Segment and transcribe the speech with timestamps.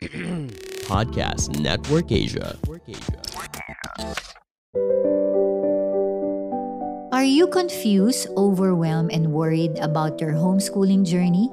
[0.88, 2.56] Podcast Network Asia.
[7.12, 11.50] Are you confused, overwhelmed, and worried about your homeschooling journey?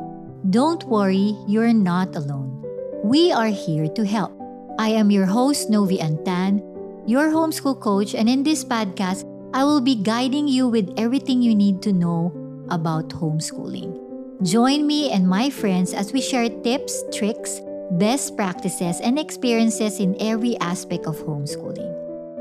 [0.49, 2.63] Don't worry, you're not alone.
[3.03, 4.31] We are here to help.
[4.79, 6.63] I am your host, Novi Antan,
[7.03, 11.53] your homeschool coach, and in this podcast, I will be guiding you with everything you
[11.53, 12.31] need to know
[12.69, 13.91] about homeschooling.
[14.41, 17.59] Join me and my friends as we share tips, tricks,
[17.91, 21.93] best practices, and experiences in every aspect of homeschooling.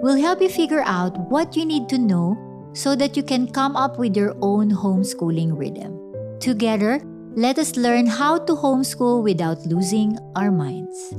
[0.02, 2.36] We'll help you figure out what you need to know
[2.74, 5.96] so that you can come up with your own homeschooling rhythm.
[6.40, 7.00] Together,
[7.34, 11.10] let us learn how to homeschool without losing our minds.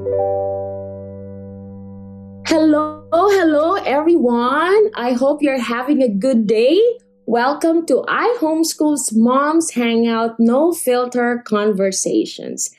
[2.48, 4.92] Hello, hello, everyone.
[4.96, 6.80] I hope you're having a good day.
[7.26, 12.70] Welcome to iHomeschool's Moms Hangout No Filter Conversations.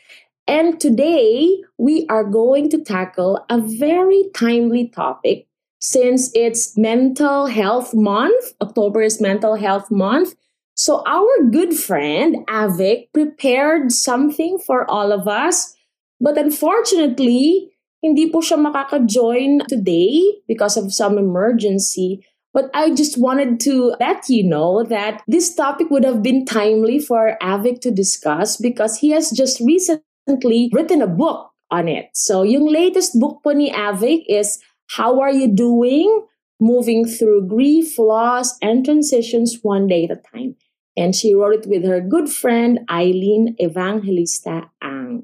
[0.48, 5.46] And today we are going to tackle a very timely topic
[5.78, 8.54] since it's Mental Health Month.
[8.62, 10.34] October is Mental Health Month.
[10.72, 15.76] So our good friend Avik prepared something for all of us.
[16.18, 17.68] But unfortunately,
[18.00, 22.24] hindi po siya makaka-join today because of some emergency.
[22.54, 26.98] But I just wanted to let you know that this topic would have been timely
[26.98, 32.10] for Avik to discuss because he has just recently written a book on it.
[32.12, 34.58] So yung latest book po ni Avik is
[34.92, 36.26] How Are You Doing?
[36.60, 40.56] Moving Through Grief, Loss, and Transitions One Day at a Time.
[40.96, 45.22] And she wrote it with her good friend Eileen Evangelista Ang.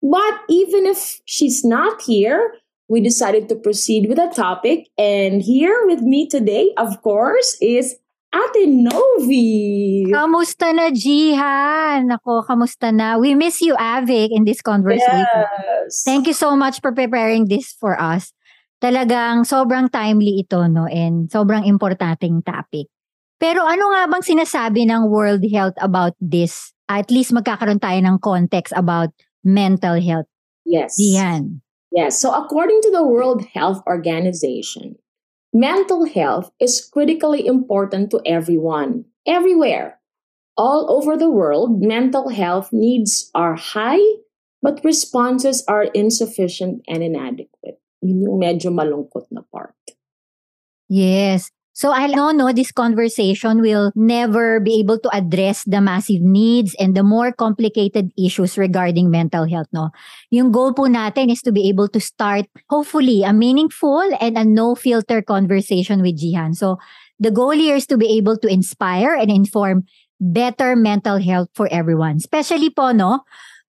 [0.00, 2.54] But even if she's not here,
[2.86, 4.86] we decided to proceed with the topic.
[4.96, 7.96] And here with me today, of course, is
[8.28, 10.04] Ate Novi.
[10.12, 12.04] Kamusta na, Jihan?
[12.12, 13.16] Ako, kamusta na?
[13.16, 15.24] We miss you, Avik, in this conversation.
[15.24, 16.04] Yes.
[16.04, 18.36] Thank you so much for preparing this for us.
[18.84, 20.84] Talagang sobrang timely ito, no?
[20.84, 22.92] And sobrang importanteng topic.
[23.40, 26.76] Pero ano nga bang sinasabi ng World Health about this?
[26.84, 29.08] At least magkakaroon tayo ng context about
[29.40, 30.28] mental health.
[30.68, 31.00] Yes.
[31.00, 31.64] Diyan.
[31.90, 32.20] Yes.
[32.20, 35.00] So, according to the World Health Organization,
[35.52, 40.00] mental health is critically important to everyone, everywhere.
[40.56, 44.02] All over the world, mental health needs are high,
[44.60, 47.78] but responses are insufficient and inadequate.
[48.02, 49.74] Yun yung medyo malungkot na part.
[50.88, 51.50] Yes.
[51.78, 56.74] So I know no this conversation will never be able to address the massive needs
[56.74, 59.94] and the more complicated issues regarding mental health no.
[60.34, 64.42] Yung goal po natin is to be able to start hopefully a meaningful and a
[64.42, 66.50] no filter conversation with Jihan.
[66.50, 66.82] So
[67.22, 69.86] the goal here is to be able to inspire and inform
[70.18, 72.18] better mental health for everyone.
[72.18, 73.22] Especially po no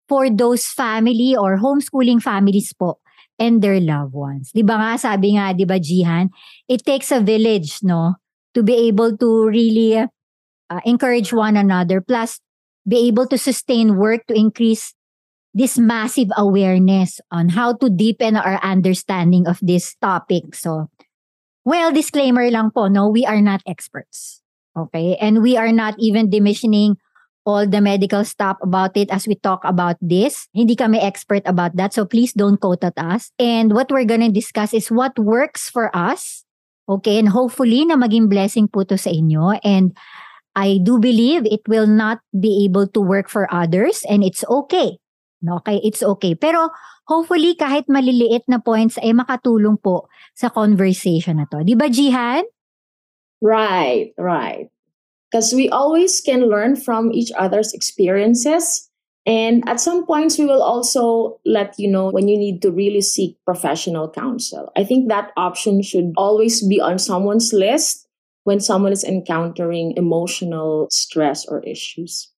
[0.08, 3.04] for those family or homeschooling families po
[3.38, 4.50] and their loved ones.
[4.52, 6.28] 'Di ba nga sabi nga 'di ba Jihan,
[6.66, 8.18] it takes a village no
[8.52, 12.42] to be able to really uh, encourage one another plus
[12.88, 14.96] be able to sustain work to increase
[15.52, 20.54] this massive awareness on how to deepen our understanding of this topic.
[20.54, 20.88] So,
[21.64, 24.40] well, disclaimer lang po, no, we are not experts.
[24.76, 25.16] Okay?
[25.20, 26.96] And we are not even diminishing
[27.48, 30.44] all the medical stuff about it as we talk about this.
[30.52, 33.32] Hindi kami expert about that, so please don't quote at us.
[33.40, 36.44] And what we're gonna discuss is what works for us.
[36.84, 39.56] Okay, and hopefully na maging blessing po to sa inyo.
[39.64, 39.96] And
[40.52, 45.00] I do believe it will not be able to work for others and it's okay.
[45.40, 46.34] Okay, it's okay.
[46.34, 46.68] Pero
[47.06, 51.62] hopefully kahit maliliit na points ay makatulong po sa conversation na to.
[51.62, 52.42] Di ba, Jihan?
[53.38, 54.66] Right, right.
[55.30, 58.88] Because we always can learn from each other's experiences.
[59.26, 63.02] And at some points, we will also let you know when you need to really
[63.02, 64.72] seek professional counsel.
[64.74, 68.08] I think that option should always be on someone's list
[68.44, 72.32] when someone is encountering emotional stress or issues.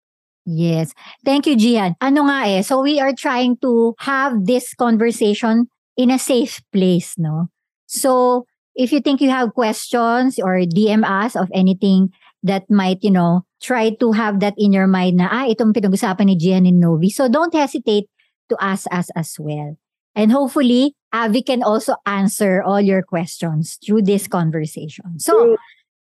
[0.45, 0.93] Yes.
[1.25, 1.95] Thank you, Gian.
[2.01, 7.15] Ano nga eh, so we are trying to have this conversation in a safe place,
[7.15, 7.47] no?
[7.87, 12.11] So, if you think you have questions or DM us of anything
[12.43, 16.27] that might, you know, try to have that in your mind na, ah, itong pinag-usapan
[16.33, 17.11] ni Gian and Novi.
[17.11, 18.09] So, don't hesitate
[18.49, 19.77] to ask us as well.
[20.15, 25.19] And hopefully, Avi can also answer all your questions through this conversation.
[25.19, 25.57] So,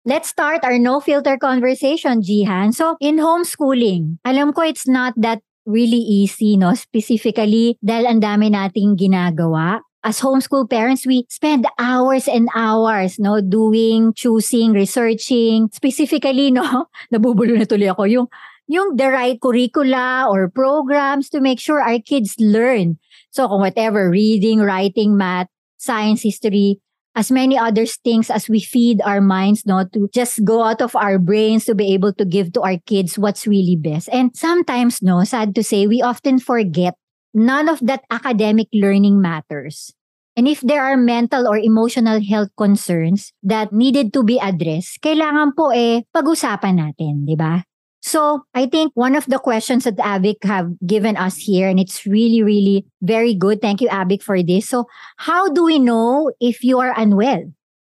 [0.04, 2.76] Let's start our no filter conversation, Jihan.
[2.76, 6.76] So, in homeschooling, alam ko it's not that really easy, no?
[6.76, 9.80] Specifically, dahil ang dami nating ginagawa.
[10.04, 13.40] As homeschool parents, we spend hours and hours, no?
[13.40, 15.70] Doing, choosing, researching.
[15.72, 16.92] Specifically, no?
[17.14, 18.04] Nabubulo na tuloy ako.
[18.12, 18.28] Yung
[18.68, 23.00] yung the right curricula or programs to make sure our kids learn.
[23.32, 25.48] So kung whatever, reading, writing, math,
[25.80, 26.80] science, history,
[27.16, 30.96] as many other things as we feed our minds not to just go out of
[30.96, 34.10] our brains to be able to give to our kids what's really best.
[34.12, 36.96] And sometimes, no, sad to say, we often forget
[37.34, 39.94] none of that academic learning matters.
[40.36, 45.54] And if there are mental or emotional health concerns that needed to be addressed, kailangan
[45.54, 47.62] po eh pag-usapan natin, di ba?
[48.04, 52.04] So, I think one of the questions that Avic have given us here, and it's
[52.04, 53.62] really, really very good.
[53.62, 54.68] Thank you, Avic, for this.
[54.68, 57.54] So, how do we know if you are unwell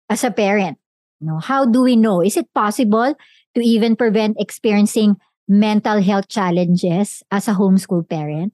[0.07, 0.79] as a parent?
[1.19, 2.21] No, how do we know?
[2.23, 3.17] Is it possible
[3.57, 5.17] to even prevent experiencing
[5.49, 8.53] mental health challenges as a homeschool parent?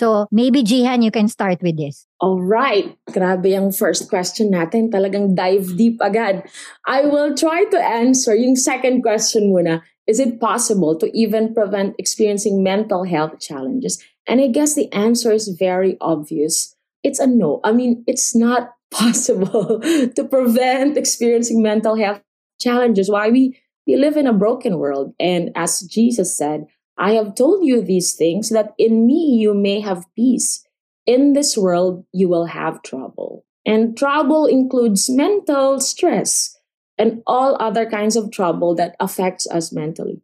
[0.00, 2.08] So, maybe Jihan, you can start with this.
[2.24, 2.96] All right.
[3.12, 4.88] Grabe yung first question natin.
[4.88, 6.48] Talagang dive deep agad.
[6.88, 9.84] I will try to answer yung second question muna.
[10.08, 14.00] Is it possible to even prevent experiencing mental health challenges?
[14.24, 16.72] And I guess the answer is very obvious.
[17.04, 17.60] It's a no.
[17.60, 22.24] I mean, it's not possible to prevent experiencing mental health
[22.56, 23.12] challenges.
[23.12, 27.64] Why we we live in a broken world and as Jesus said, I have told
[27.64, 30.64] you these things that in me you may have peace.
[31.06, 33.46] In this world you will have trouble.
[33.64, 36.56] And trouble includes mental stress,
[36.98, 40.20] and all other kinds of trouble that affects us mentally.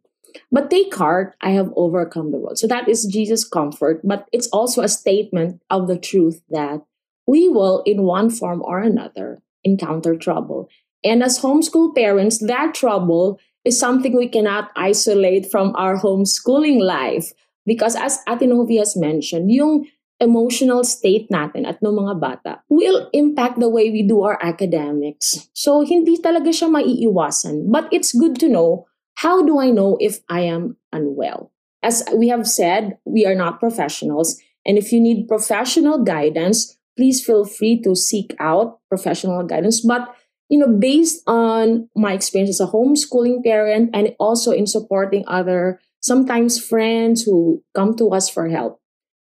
[0.51, 2.59] But take heart, I have overcome the world.
[2.59, 6.81] So that is Jesus' comfort, but it's also a statement of the truth that
[7.25, 10.69] we will, in one form or another, encounter trouble.
[11.03, 17.31] And as homeschool parents, that trouble is something we cannot isolate from our homeschooling life.
[17.65, 19.87] Because as Atinovi has mentioned, yung
[20.19, 25.49] emotional state natin at ng mga bata will impact the way we do our academics.
[25.53, 27.69] So, hindi talaga siya maiiwasan.
[27.69, 28.87] But it's good to know,
[29.21, 31.51] how do I know if I am unwell?
[31.83, 34.41] As we have said, we are not professionals.
[34.65, 39.81] And if you need professional guidance, please feel free to seek out professional guidance.
[39.85, 40.09] But
[40.49, 45.79] you know, based on my experience as a homeschooling parent and also in supporting other
[45.99, 48.79] sometimes friends who come to us for help,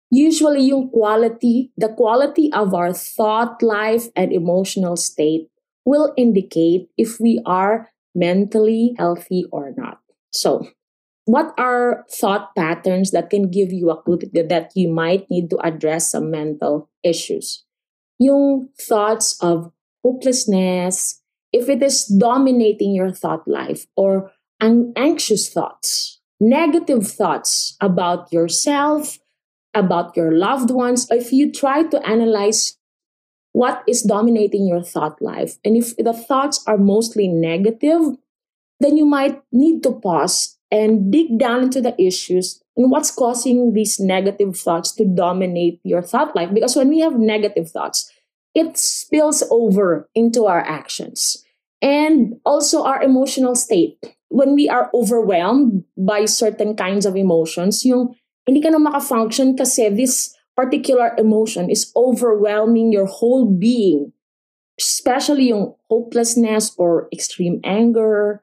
[0.10, 5.50] usually yung quality, the quality of our thought life and emotional state
[5.86, 10.00] will indicate if we are mentally healthy or not.
[10.32, 10.68] So,
[11.26, 15.58] what are thought patterns that can give you a clue that you might need to
[15.66, 17.64] address some mental issues?
[18.20, 19.72] Yung thoughts of
[20.04, 21.22] hopelessness,
[21.52, 29.20] if it is dominating your thought life, or anxious thoughts, negative thoughts about yourself,
[29.74, 32.78] about your loved ones, if you try to analyze
[33.52, 38.18] what is dominating your thought life, and if the thoughts are mostly negative,
[38.80, 43.74] then you might need to pause and dig down into the issues and what's causing
[43.74, 46.50] these negative thoughts to dominate your thought life.
[46.54, 48.12] Because when we have negative thoughts,
[48.54, 51.44] it spills over into our actions
[51.82, 53.98] and also our emotional state.
[54.30, 58.16] When we are overwhelmed by certain kinds of emotions, yung
[58.48, 64.14] hindi ka na maka-function kasi this particular emotion is overwhelming your whole being.
[64.80, 68.42] Especially yung hopelessness or extreme anger.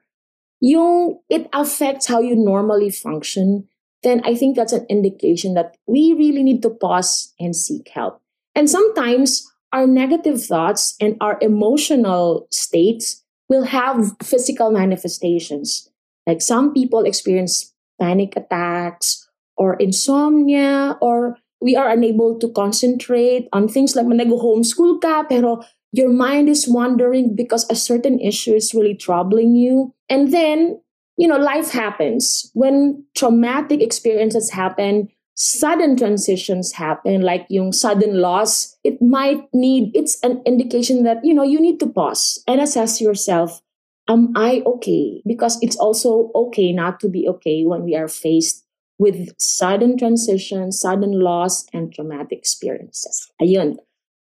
[0.61, 3.67] Yung it affects how you normally function.
[4.03, 8.21] Then I think that's an indication that we really need to pause and seek help.
[8.55, 15.89] And sometimes our negative thoughts and our emotional states will have physical manifestations.
[16.27, 23.67] Like some people experience panic attacks or insomnia or we are unable to concentrate on
[23.67, 25.61] things like when I go homeschool ka, pero
[25.91, 29.93] your mind is wandering because a certain issue is really troubling you.
[30.09, 30.81] And then,
[31.17, 32.49] you know, life happens.
[32.53, 35.09] When traumatic experiences happen,
[35.41, 41.33] sudden transitions happen, like yung sudden loss, it might need, it's an indication that, you
[41.33, 43.59] know, you need to pause and assess yourself.
[44.07, 45.25] Am I okay?
[45.25, 48.65] Because it's also okay not to be okay when we are faced
[48.99, 53.31] with sudden transition, sudden loss, and traumatic experiences.
[53.41, 53.81] Ayun.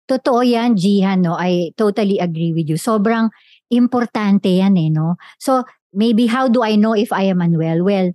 [0.05, 1.33] Totoo yan, Jihan, no?
[1.33, 2.77] I totally agree with you.
[2.77, 3.33] Sobrang
[3.73, 5.17] importante yan eh, no?
[5.39, 7.81] So, maybe how do I know if I am unwell?
[7.81, 8.13] Well,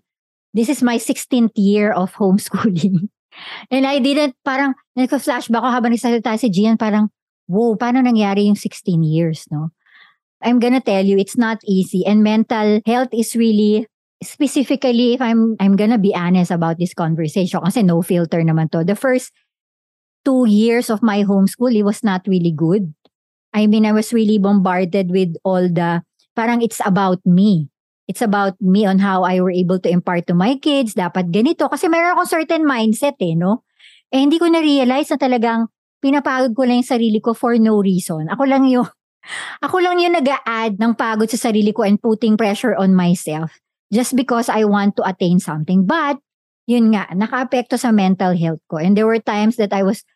[0.56, 3.12] this is my 16th year of homeschooling.
[3.70, 7.12] And I didn't, parang, nagka-flashback ako habang nagsasalita si Jihan, parang,
[7.44, 9.76] whoa, paano nangyari yung 16 years, no?
[10.40, 12.00] I'm gonna tell you, it's not easy.
[12.08, 13.84] And mental health is really
[14.24, 18.84] specifically if I'm I'm gonna be honest about this conversation kasi no filter naman to.
[18.84, 19.32] The first
[20.24, 22.92] two years of my homeschool, it was not really good.
[23.52, 26.04] I mean, I was really bombarded with all the
[26.36, 27.72] parang it's about me.
[28.06, 30.94] It's about me on how I were able to impart to my kids.
[30.94, 31.66] Dapat ganito.
[31.66, 33.66] Kasi meron akong certain mindset eh, no?
[34.14, 35.66] Eh, hindi ko na-realize na talagang
[35.98, 38.30] pinapagod ko lang yung sarili ko for no reason.
[38.30, 38.86] Ako lang yung,
[39.66, 43.58] ako lang yung nag-a-add ng pagod sa sarili ko and putting pressure on myself
[43.90, 45.82] just because I want to attain something.
[45.82, 46.22] But,
[46.70, 48.78] yun nga, naka-apekto sa mental health ko.
[48.78, 50.06] And there were times that I was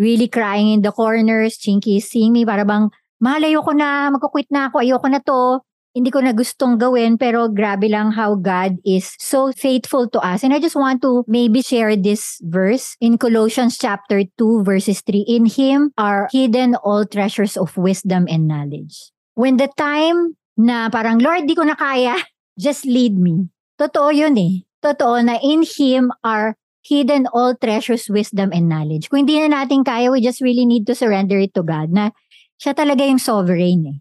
[0.00, 2.88] really crying in the corners, chinky seeing me, para bang,
[3.20, 5.60] mahal ayoko na, magkukwit na ako, ayoko na to
[5.94, 10.42] hindi ko na gustong gawin pero grabe lang how God is so faithful to us.
[10.42, 15.22] And I just want to maybe share this verse in Colossians chapter 2 verses 3.
[15.30, 19.14] In Him are hidden all treasures of wisdom and knowledge.
[19.38, 22.18] When the time na parang, Lord, di ko na kaya,
[22.58, 23.54] just lead me.
[23.78, 24.66] Totoo yun eh.
[24.82, 29.08] Totoo na in Him are hidden all treasures, wisdom, and knowledge.
[29.08, 32.12] Kung hindi na natin kaya, we just really need to surrender it to God na
[32.60, 33.98] siya talaga yung sovereign eh.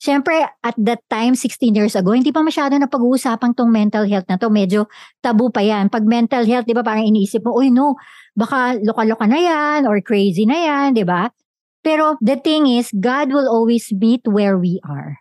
[0.00, 4.24] Siyempre, at that time, 16 years ago, hindi pa masyado na pag-uusapang tong mental health
[4.32, 4.48] na to.
[4.48, 4.88] Medyo
[5.20, 5.92] tabu pa yan.
[5.92, 8.00] Pag mental health, di ba, parang iniisip mo, uy, no,
[8.32, 11.28] baka loka-loka na yan or crazy na yan, di ba?
[11.84, 15.20] Pero the thing is, God will always meet where we are.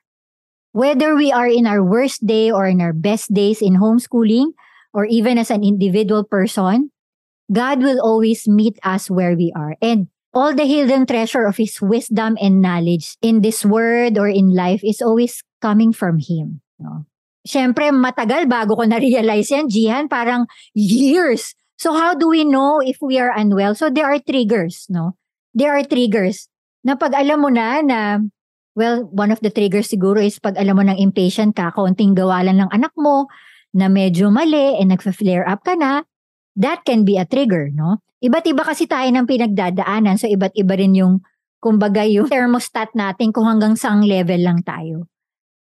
[0.72, 4.56] Whether we are in our worst day or in our best days in homeschooling
[4.96, 6.96] or even as an individual person,
[7.52, 9.76] God will always meet us where we are.
[9.82, 10.08] And
[10.40, 14.80] all the hidden treasure of His wisdom and knowledge in this world or in life
[14.88, 16.64] is always coming from Him.
[16.80, 17.04] No?
[17.44, 21.52] Siyempre, matagal bago ko na-realize yan, Jihan, parang years.
[21.76, 23.76] So how do we know if we are unwell?
[23.76, 25.20] So there are triggers, no?
[25.52, 26.48] There are triggers.
[26.88, 28.24] Na pag alam mo na na,
[28.80, 32.64] well, one of the triggers siguro is pag alam mo ng impatient ka, kaunting gawalan
[32.64, 33.28] ng anak mo,
[33.76, 36.02] na medyo mali, and nagfa-flare up ka na,
[36.60, 38.04] that can be a trigger, no?
[38.20, 40.20] Iba't iba kasi tayo ng pinagdadaanan.
[40.20, 41.24] So, iba't iba rin yung,
[41.64, 45.08] kumbaga, yung thermostat natin kung hanggang saang level lang tayo.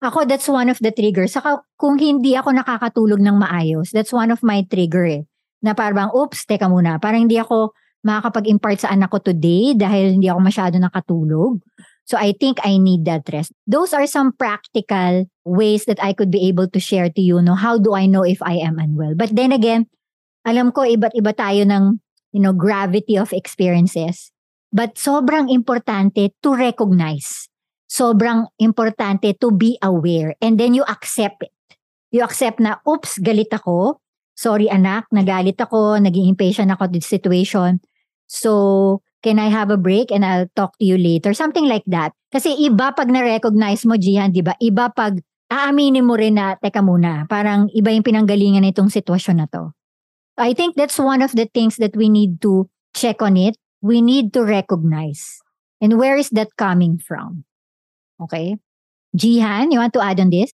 [0.01, 1.37] Ako, that's one of the triggers.
[1.37, 5.23] Saka, kung hindi ako nakakatulog ng maayos, that's one of my trigger eh.
[5.61, 6.97] Na parang, oops, teka muna.
[6.97, 7.77] Parang hindi ako
[8.07, 11.61] makakapag-impart sa anak ko today dahil hindi ako masyado nakatulog.
[12.09, 13.53] So I think I need that rest.
[13.69, 17.45] Those are some practical ways that I could be able to share to you.
[17.45, 19.13] No, how do I know if I am unwell?
[19.13, 19.93] But then again,
[20.49, 22.01] alam ko iba't iba tayo ng
[22.33, 24.31] you know, gravity of experiences.
[24.69, 27.49] But sobrang importante to recognize.
[27.89, 30.37] Sobrang importante to be aware.
[30.45, 31.53] And then you accept it.
[32.13, 34.01] You accept na, oops, galit ako.
[34.37, 37.81] Sorry anak, nagalit ako, naging impatient ako with situation.
[38.29, 41.33] So, can I have a break and I'll talk to you later?
[41.33, 42.13] Something like that.
[42.29, 44.53] Kasi iba pag na-recognize mo, Jihan, di ba?
[44.61, 45.17] Iba pag
[45.49, 49.73] aaminin mo rin na, teka muna, parang iba yung pinanggalingan nitong sitwasyon na to.
[50.39, 53.57] I think that's one of the things that we need to check on it.
[53.83, 55.43] We need to recognize.
[55.81, 57.45] And where is that coming from?
[58.23, 58.57] Okay?
[59.17, 60.51] Jihan, you want to add on this?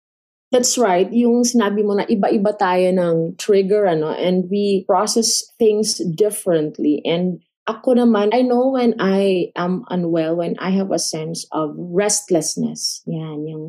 [0.51, 1.07] That's right.
[1.13, 6.99] Yung sinabi mo na iba-iba tayo ng trigger, ano, and we process things differently.
[7.07, 7.39] And
[7.71, 12.99] ako naman, I know when I am unwell, when I have a sense of restlessness.
[13.07, 13.65] Yan, yung,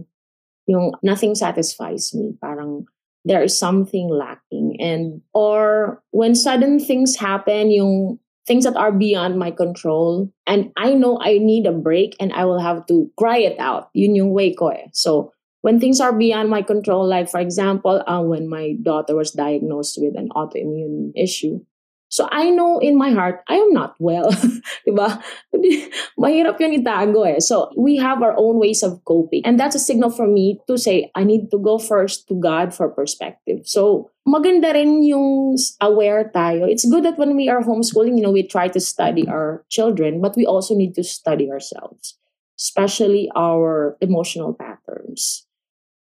[0.66, 2.34] yung nothing satisfies me.
[2.42, 2.90] Parang
[3.24, 4.76] there is something lacking.
[4.80, 10.94] And or when sudden things happen yung things that are beyond my control and I
[10.94, 13.90] know I need a break and I will have to cry it out.
[13.94, 14.90] Yun yung way ko eh.
[14.92, 19.30] So when things are beyond my control like for example uh, when my daughter was
[19.30, 21.60] diagnosed with an autoimmune issue
[22.12, 24.28] So I know in my heart, I am not well.
[24.86, 25.16] diba?
[26.20, 27.40] Mahirap yun itago eh.
[27.40, 29.40] So we have our own ways of coping.
[29.46, 32.76] And that's a signal for me to say, I need to go first to God
[32.76, 33.64] for perspective.
[33.64, 36.68] So maganda rin yung aware tayo.
[36.68, 40.20] It's good that when we are homeschooling, you know, we try to study our children,
[40.20, 42.20] but we also need to study ourselves,
[42.60, 45.48] especially our emotional patterns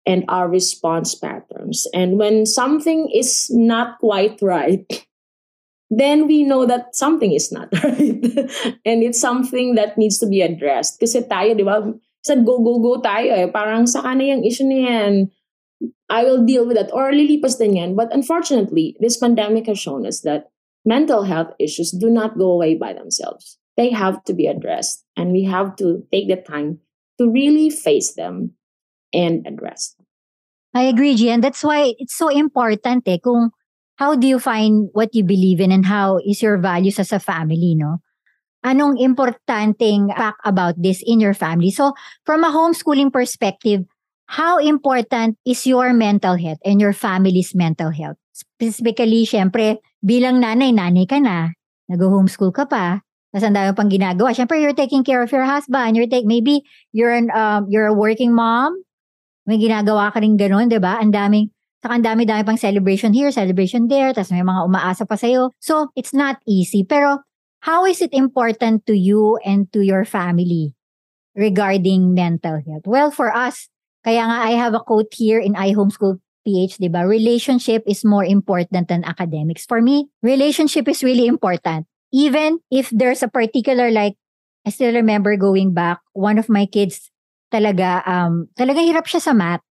[0.06, 1.89] and our response patterns.
[1.92, 4.86] And when something is not quite right,
[5.89, 8.24] then we know that something is not right.
[8.86, 11.00] and it's something that needs to be addressed.
[11.00, 11.79] Kasi tayo, di ba,
[12.22, 13.48] sa go, go, go tayo eh.
[13.48, 15.32] Parang saka na yung issue na yan.
[16.10, 16.91] I will deal with that.
[16.91, 17.96] Or lilipas din yan.
[17.96, 20.51] But unfortunately, this pandemic has shown us that
[20.84, 23.60] mental health issues do not go away by themselves.
[23.75, 25.03] They have to be addressed.
[25.15, 26.79] And we have to take the time
[27.20, 28.58] to really face them
[29.13, 30.08] and address them.
[30.74, 31.41] I agree, Gian.
[31.41, 33.51] That's why it's so important eh, kung
[33.98, 37.20] how do you find what you believe in and how is your values as a
[37.20, 38.00] family, no?
[38.66, 41.70] Anong importanteng fact about this in your family?
[41.70, 41.94] So,
[42.25, 43.86] from a homeschooling perspective,
[44.27, 48.18] how important is your mental health and your family's mental health?
[48.34, 51.54] Specifically, syempre, bilang nanay, nanay ka na,
[51.89, 53.01] nag-homeschool ka pa,
[53.34, 54.34] tapos ang dami pang ginagawa.
[54.34, 55.96] Syempre, you're taking care of your husband.
[55.96, 58.77] You're take, maybe you're an, um, you're a working mom,
[59.48, 61.00] may ginagawa ka rin ganun, di ba?
[61.00, 61.56] Ang daming,
[61.88, 65.56] saka ang dami-dami pang celebration here, celebration there, tapos may mga umaasa pa sa'yo.
[65.63, 66.84] So, it's not easy.
[66.84, 67.24] Pero,
[67.63, 70.75] how is it important to you and to your family
[71.32, 72.84] regarding mental health?
[72.84, 73.72] Well, for us,
[74.03, 77.08] kaya nga I have a quote here in iHomeschool PH, di ba?
[77.08, 79.63] Relationship is more important than academics.
[79.63, 81.88] For me, relationship is really important.
[82.12, 84.20] Even if there's a particular like,
[84.67, 87.08] I still remember going back, one of my kids
[87.48, 89.63] talaga, um, talaga hirap siya sa math.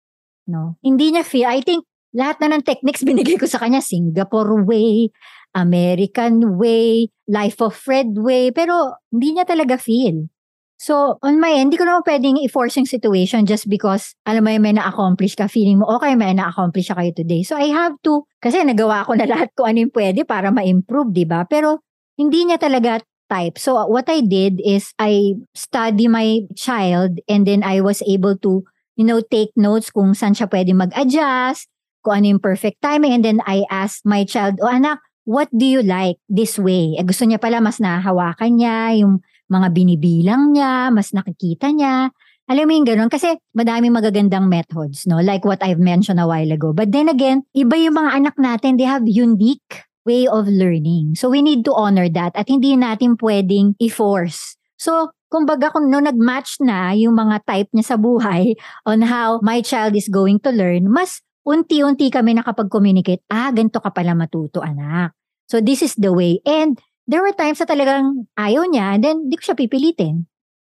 [0.47, 0.79] No?
[0.79, 1.83] Hindi niya feel, I think,
[2.15, 5.11] lahat na ng techniques binigay ko sa kanya, Singapore way,
[5.53, 10.31] American way, life of Fred way, pero hindi niya talaga feel.
[10.75, 14.53] So, on my end, hindi ko naman pwedeng i-force yung situation just because, alam mo
[14.59, 17.47] may na-accomplish ka, feeling mo, okay, may na-accomplish siya kayo today.
[17.47, 21.15] So, I have to, kasi nagawa ko na lahat ko ano yung pwede para ma-improve,
[21.15, 21.47] di ba?
[21.47, 21.81] Pero,
[22.19, 23.59] hindi niya talaga type.
[23.59, 28.63] So what I did is I study my child and then I was able to,
[28.97, 31.67] you know, take notes kung saan siya pwede mag-adjust,
[32.05, 33.17] kung ano yung perfect timing.
[33.17, 37.01] And then I asked my child, oh anak, what do you like this way?
[37.01, 42.13] Eh, gusto niya pala mas nahawakan niya, yung mga binibilang niya, mas nakikita niya.
[42.45, 43.09] Alam mo yung ganun?
[43.09, 45.25] Kasi madaming magagandang methods, no?
[45.25, 46.77] Like what I've mentioned a while ago.
[46.77, 51.17] But then again, iba yung mga anak natin, they have unique way of learning.
[51.17, 54.61] So we need to honor that at hindi natin pwedeng i-force.
[54.77, 58.55] So kumbaga kung no nag-match na yung mga type niya sa buhay
[58.91, 63.93] on how my child is going to learn, mas unti-unti kami nakapag-communicate, ah, ganito ka
[63.93, 65.13] pala matuto anak.
[65.47, 66.41] So this is the way.
[66.49, 70.25] And there were times na talagang ayaw niya, and then di ko siya pipilitin.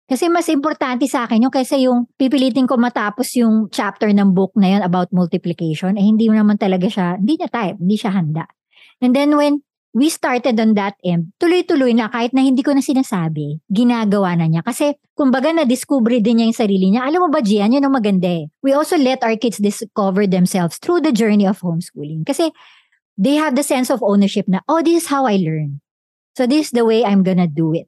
[0.04, 4.52] Kasi mas importante sa akin yung kaysa yung pipilitin ko matapos yung chapter ng book
[4.52, 8.44] na yun about multiplication, eh hindi naman talaga siya, hindi niya type, hindi siya handa.
[9.00, 9.64] And then when
[9.94, 14.50] we started on that end, tuloy-tuloy na kahit na hindi ko na sinasabi, ginagawa na
[14.50, 14.66] niya.
[14.66, 17.06] Kasi kumbaga na-discover din niya yung sarili niya.
[17.06, 18.50] Alam mo ba, Gian, yun ang maganda eh.
[18.60, 22.26] We also let our kids discover themselves through the journey of homeschooling.
[22.26, 22.50] Kasi
[23.14, 25.78] they have the sense of ownership na, oh, this is how I learn.
[26.34, 27.86] So this is the way I'm gonna do it.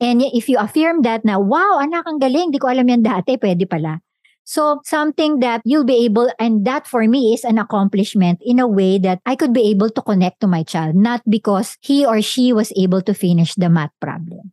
[0.00, 3.36] And if you affirm that na, wow, anak, ang galing, di ko alam yan dati,
[3.36, 4.00] pwede pala.
[4.44, 8.66] So something that you'll be able, and that for me is an accomplishment in a
[8.66, 12.20] way that I could be able to connect to my child, not because he or
[12.22, 14.52] she was able to finish the math problem.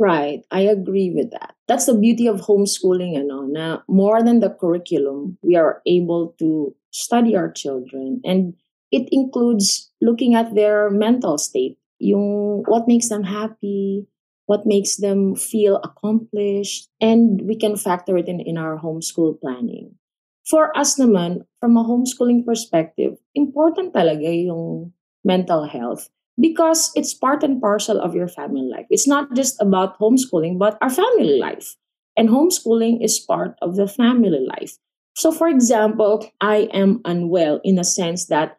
[0.00, 0.40] Right.
[0.50, 1.54] I agree with that.
[1.68, 3.44] That's the beauty of homeschooling, know.
[3.44, 8.22] Now, more than the curriculum, we are able to study our children.
[8.24, 8.54] And
[8.90, 11.76] it includes looking at their mental state.
[11.98, 14.06] Yung what makes them happy,
[14.50, 19.94] what makes them feel accomplished, and we can factor it in in our homeschool planning.
[20.42, 24.90] For us naman, from a homeschooling perspective, important talaga yung
[25.22, 28.90] mental health because it's part and parcel of your family life.
[28.90, 31.78] It's not just about homeschooling, but our family life.
[32.18, 34.74] And homeschooling is part of the family life.
[35.14, 38.58] So, for example, I am unwell in a sense that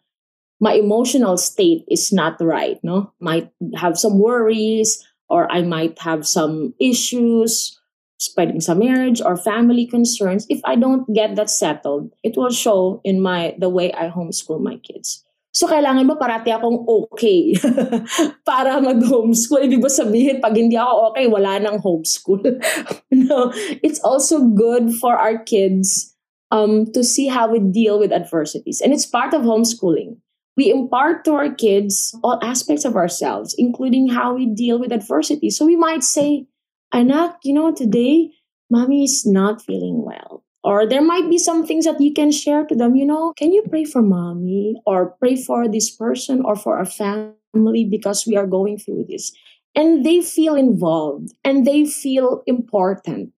[0.61, 3.11] my emotional state is not right, no?
[3.19, 7.79] Might have some worries, or I might have some issues
[8.19, 10.45] spreading some marriage or family concerns.
[10.51, 14.59] If I don't get that settled, it will show in my the way I homeschool
[14.59, 15.23] my kids.
[15.51, 17.59] So, kailangan mo parati akong okay
[18.47, 19.67] para mag-homeschool.
[19.67, 22.39] Ibig ba sabihin, pag hindi ako okay, wala nang homeschool.
[23.11, 23.51] no,
[23.83, 26.15] it's also good for our kids
[26.55, 28.79] um, to see how we deal with adversities.
[28.79, 30.23] And it's part of homeschooling
[30.57, 35.49] we impart to our kids all aspects of ourselves, including how we deal with adversity.
[35.49, 36.45] So we might say,
[36.93, 38.31] Anak, you know, today
[38.69, 40.43] mommy is not feeling well.
[40.63, 43.51] Or there might be some things that you can share to them, you know, can
[43.51, 48.37] you pray for mommy or pray for this person or for our family because we
[48.37, 49.31] are going through this?
[49.73, 53.31] And they feel involved and they feel important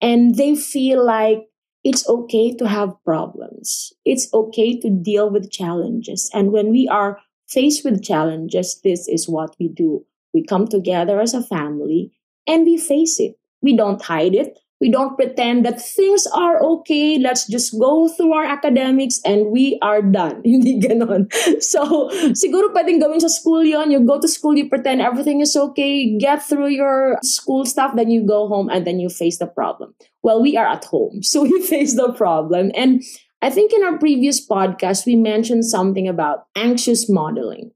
[0.00, 1.49] and they feel like
[1.84, 3.92] it's okay to have problems.
[4.04, 6.30] It's okay to deal with challenges.
[6.34, 10.04] And when we are faced with challenges, this is what we do.
[10.34, 12.12] We come together as a family
[12.46, 13.36] and we face it.
[13.62, 14.58] We don't hide it.
[14.80, 17.18] We don't pretend that things are okay.
[17.18, 20.40] Let's just go through our academics and we are done.
[20.44, 21.28] Hindi ganon.
[21.60, 23.92] So, siguro pwedeng gawin sa school yon.
[23.92, 28.08] You go to school, you pretend everything is okay, get through your school stuff, then
[28.10, 29.92] you go home and then you face the problem.
[30.22, 32.72] Well, we are at home, so we face the problem.
[32.74, 33.04] And
[33.42, 37.72] I think in our previous podcast, we mentioned something about anxious modeling.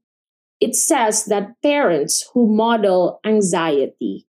[0.59, 4.25] It says that parents who model anxiety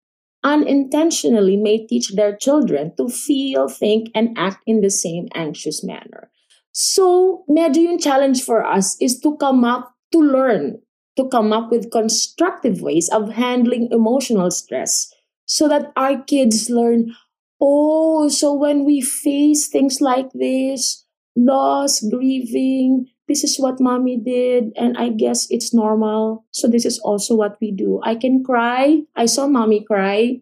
[0.46, 6.30] unintentionally may teach their children to feel, think, and act in the same anxious manner.
[6.72, 10.80] So, medyo yung challenge for us is to come up, to learn,
[11.18, 15.10] to come up with constructive ways of handling emotional stress
[15.46, 17.16] so that our kids learn,
[17.60, 21.06] oh, so when we face things like this,
[21.36, 26.46] loss, grieving, this is what mommy did, and I guess it's normal.
[26.52, 28.00] So this is also what we do.
[28.04, 29.02] I can cry.
[29.16, 30.42] I saw mommy cry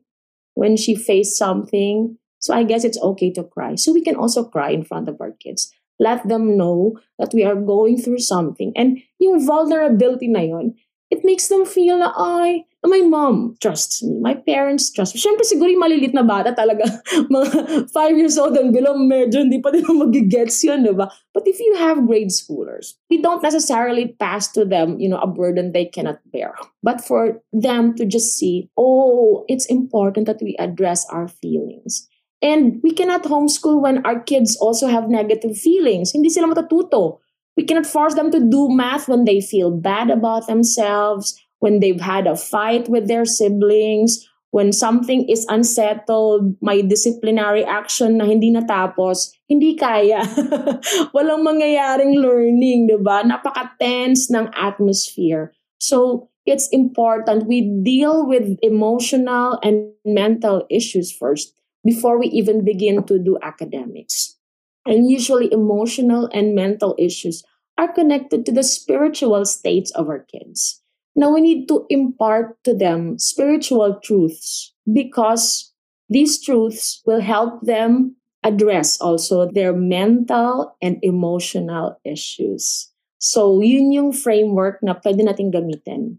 [0.55, 2.17] when she faced something.
[2.39, 3.75] So I guess it's okay to cry.
[3.75, 5.71] So we can also cry in front of our kids.
[5.99, 8.73] Let them know that we are going through something.
[8.75, 10.75] And yung vulnerability na yun,
[11.09, 14.19] it makes them feel na, ay, my mom trusts me.
[14.19, 15.21] My parents trust me.
[15.21, 16.83] Siyempre, siguro yung malilit na bata talaga,
[17.31, 21.07] mga five years old and below, medyo hindi pa nila magigets yun, di ba?
[21.33, 25.27] But if you have grade schoolers, we don't necessarily pass to them, you know, a
[25.27, 26.55] burden they cannot bear.
[26.83, 32.07] But for them to just see, oh, it's important that we address our feelings.
[32.43, 36.11] And we cannot homeschool when our kids also have negative feelings.
[36.11, 37.23] Hindi sila matututo.
[37.55, 42.03] We cannot force them to do math when they feel bad about themselves, when they've
[42.03, 48.51] had a fight with their siblings, when something is unsettled, may disciplinary action na hindi
[48.51, 50.27] natapos, hindi kaya.
[51.15, 53.23] Walang mangyayaring learning, di ba?
[53.23, 55.55] Napaka-tense ng atmosphere.
[55.79, 61.55] So, it's important we deal with emotional and mental issues first
[61.87, 64.35] before we even begin to do academics.
[64.83, 67.39] And usually, emotional and mental issues
[67.79, 70.82] are connected to the spiritual states of our kids.
[71.15, 75.71] Now, we need to impart to them spiritual truths because
[76.09, 82.89] these truths will help them address also their mental and emotional issues.
[83.19, 86.17] So, yun yung framework na pwede natin gamitin.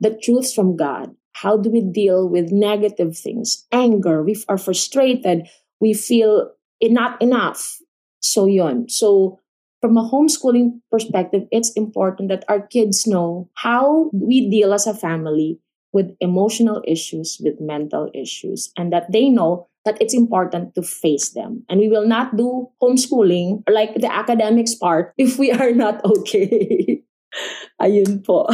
[0.00, 1.12] The truths from God.
[1.34, 3.66] How do we deal with negative things?
[3.70, 4.22] Anger.
[4.22, 5.46] We are frustrated.
[5.78, 6.50] We feel
[6.82, 7.78] not enough.
[8.20, 8.88] So yun.
[8.88, 9.38] So
[9.80, 14.94] from a homeschooling perspective, it's important that our kids know how we deal as a
[14.94, 15.58] family
[15.92, 21.30] with emotional issues, with mental issues, and that they know that it's important to face
[21.30, 21.64] them.
[21.68, 27.02] And we will not do homeschooling like the academics part if we are not okay.
[27.80, 28.50] Ayun po.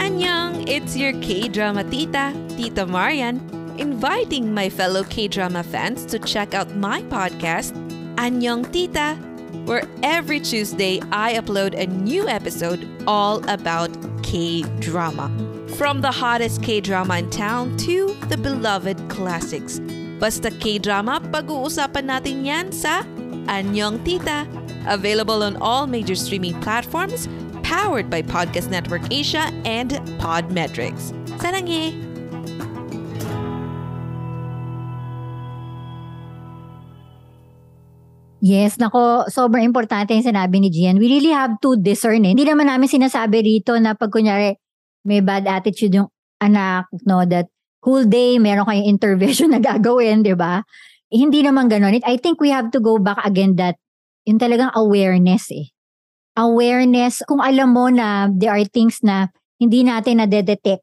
[0.00, 6.54] Annyeong, it's your K-drama tita, Tita Marian inviting my fellow K drama fans to check
[6.54, 7.72] out my podcast,
[8.16, 9.16] Anyong Tita,
[9.64, 13.90] where every Tuesday I upload a new episode all about
[14.22, 15.30] K drama.
[15.76, 19.80] From the hottest K drama in town to the beloved classics.
[20.20, 23.02] Basta K drama, pag-uusapan natin yan sa
[23.48, 24.46] Anyong Tita.
[24.86, 27.26] Available on all major streaming platforms,
[27.62, 31.14] powered by Podcast Network Asia and Podmetrics.
[31.38, 32.11] Saranghe!
[38.42, 40.98] Yes, nako, sobrang importante yung sinabi ni Gian.
[40.98, 42.34] We really have to discern eh.
[42.34, 44.58] Hindi naman namin sinasabi rito na pag kunyari
[45.06, 46.10] may bad attitude yung
[46.42, 47.46] anak, no, that
[47.86, 50.58] whole day meron kayong intervention na gagawin, di ba?
[51.14, 52.02] Eh, hindi naman ganun.
[52.02, 53.78] I think we have to go back again that
[54.26, 55.70] yung talagang awareness eh.
[56.34, 59.30] Awareness, kung alam mo na there are things na
[59.62, 60.82] hindi natin na-detect.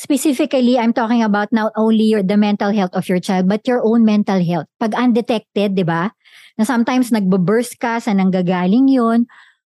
[0.00, 3.84] Specifically, I'm talking about not only your, the mental health of your child, but your
[3.84, 4.72] own mental health.
[4.80, 6.08] Pag undetected, di ba?
[6.58, 9.24] Na sometimes nagbo-burst ka sa nanggagaling yon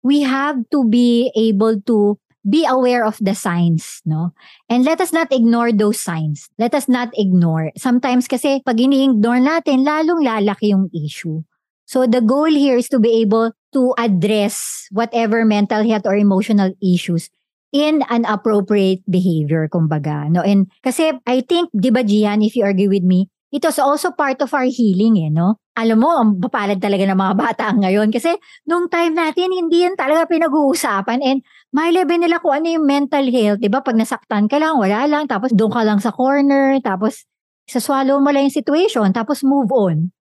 [0.04, 2.16] we have to be able to
[2.48, 4.32] be aware of the signs, no?
[4.72, 6.48] And let us not ignore those signs.
[6.58, 7.72] Let us not ignore.
[7.76, 11.44] Sometimes kasi pag ini-ignore natin, lalong lalaki yung issue.
[11.84, 16.72] So the goal here is to be able to address whatever mental health or emotional
[16.80, 17.30] issues
[17.74, 20.30] in an appropriate behavior, kumbaga.
[20.30, 20.42] No?
[20.42, 24.14] And kasi I think, di ba Gian, if you agree with me, it was also
[24.14, 25.58] part of our healing, eh, no?
[25.80, 28.12] alam mo, ang papalad talaga ng mga bata ngayon.
[28.12, 28.36] Kasi
[28.68, 31.24] nung time natin, hindi yan talaga pinag-uusapan.
[31.24, 31.40] And
[31.72, 33.64] may level nila kung ano yung mental health.
[33.64, 33.80] Diba?
[33.80, 35.24] Pag nasaktan ka lang, wala lang.
[35.32, 36.84] Tapos doon ka lang sa corner.
[36.84, 37.24] Tapos
[37.72, 39.08] saswallow mo lang yung situation.
[39.16, 40.12] Tapos move on.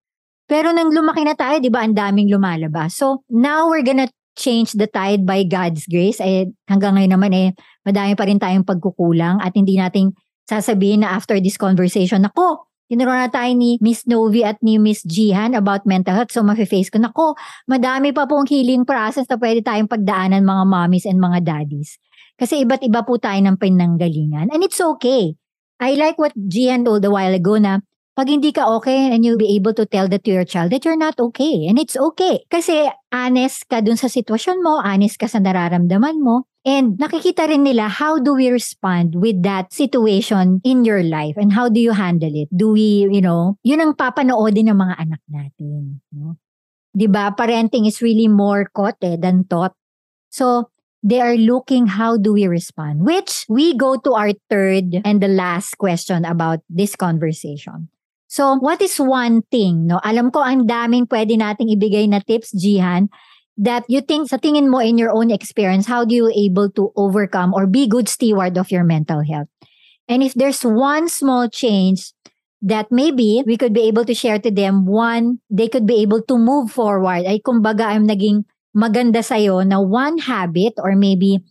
[0.48, 2.96] Pero nang lumaki na tayo, di ba, ang daming lumalabas.
[2.96, 6.24] So, now we're gonna change the tide by God's grace.
[6.24, 7.48] Eh, hanggang ngayon naman eh,
[7.84, 10.16] madami pa rin tayong pagkukulang at hindi nating
[10.48, 15.04] sasabihin na after this conversation, ako, Tinuro na tayo ni Miss Novi at ni Miss
[15.04, 16.32] Jihan about mental health.
[16.32, 17.36] So, mafe-face ko, nako,
[17.68, 22.00] madami pa pong healing process na pwede tayong pagdaanan mga mommies and mga daddies.
[22.40, 24.48] Kasi iba't iba po tayo ng pinanggalingan.
[24.48, 25.36] And it's okay.
[25.76, 27.84] I like what Jihan told a while ago na
[28.18, 30.82] pag hindi ka okay and you'll be able to tell that to your child that
[30.82, 31.70] you're not okay.
[31.70, 32.42] And it's okay.
[32.50, 37.64] Kasi honest ka dun sa sitwasyon mo, honest ka sa nararamdaman mo, And nakikita rin
[37.64, 41.96] nila how do we respond with that situation in your life and how do you
[41.96, 42.52] handle it?
[42.52, 46.04] Do we, you know, yun ang papanoodin ng mga anak natin.
[46.12, 46.36] No?
[46.92, 47.32] 'Di ba?
[47.32, 49.72] Parenting is really more caught eh, than taught.
[50.28, 50.68] So,
[51.00, 55.32] they are looking how do we respond, which we go to our third and the
[55.32, 57.88] last question about this conversation.
[58.28, 60.04] So, what is one thing, no?
[60.04, 63.08] Alam ko ang daming pwede nating ibigay na tips, Jihan,
[63.58, 66.94] that you think, sa tingin mo in your own experience, how do you able to
[66.94, 69.50] overcome or be good steward of your mental health?
[70.06, 72.14] And if there's one small change
[72.62, 76.22] that maybe we could be able to share to them, one, they could be able
[76.22, 77.26] to move forward.
[77.26, 81.42] Ay, kumbaga, I'm naging maganda sa'yo na one habit or maybe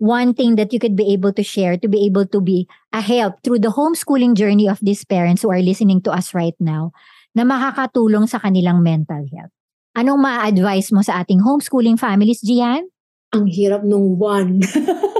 [0.00, 3.04] one thing that you could be able to share to be able to be a
[3.04, 6.90] help through the homeschooling journey of these parents who are listening to us right now
[7.36, 9.52] na makakatulong sa kanilang mental health.
[9.98, 12.86] Anong ma-advise mo sa ating homeschooling families, Gian?
[13.34, 14.62] Ang hirap nung one.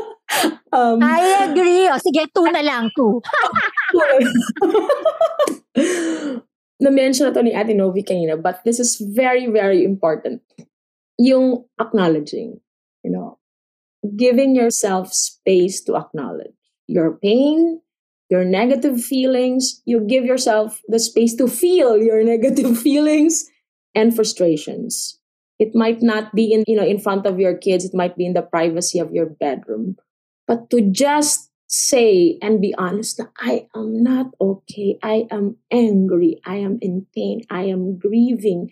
[0.74, 1.90] um, I agree.
[1.90, 3.18] O sige, two na lang, two.
[6.80, 10.40] Na-mention na to ni Ate Novi kanina, but this is very, very important.
[11.18, 12.62] Yung acknowledging,
[13.02, 13.37] you know,
[14.16, 16.56] giving yourself space to acknowledge
[16.87, 17.83] your pain,
[18.30, 19.83] your negative feelings.
[19.85, 23.50] You give yourself the space to feel your negative feelings
[23.94, 25.18] and frustrations.
[25.59, 27.85] It might not be in, you know, in front of your kids.
[27.85, 29.96] It might be in the privacy of your bedroom.
[30.46, 34.98] But to just say and be honest I am not okay.
[35.03, 36.40] I am angry.
[36.44, 37.42] I am in pain.
[37.48, 38.70] I am grieving.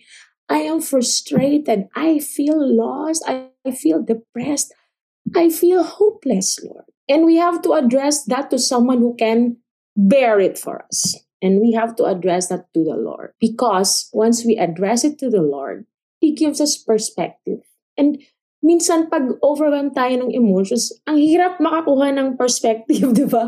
[0.48, 1.88] I am frustrated.
[1.94, 3.22] I feel lost.
[3.28, 4.74] I feel depressed.
[5.36, 6.84] I feel hopeless, Lord.
[7.08, 9.58] And we have to address that to someone who can
[9.96, 11.16] bear it for us.
[11.40, 13.34] And we have to address that to the Lord.
[13.38, 15.86] Because once we address it to the Lord,
[16.20, 17.62] He gives us perspective.
[17.94, 18.18] And
[18.58, 23.46] minsan pag overwhelmed tayo ng emotions, ang hirap makakuha ng perspective, di ba?